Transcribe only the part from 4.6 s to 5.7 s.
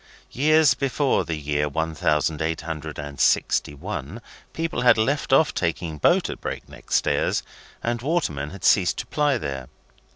had left off